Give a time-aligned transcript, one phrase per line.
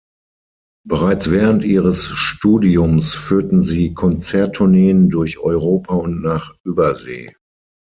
[0.87, 7.31] Bereits während ihres Studiums führten sie Konzerttourneen durch Europa und nach Übersee.